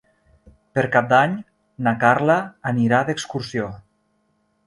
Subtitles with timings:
[0.77, 1.35] Per Cap d'Any
[1.87, 2.39] na Carla
[2.73, 3.67] anirà d'excursió.